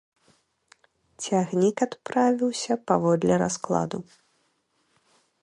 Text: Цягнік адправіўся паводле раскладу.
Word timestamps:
Цягнік 1.25 1.77
адправіўся 1.87 2.73
паводле 2.93 3.35
раскладу. 3.45 3.97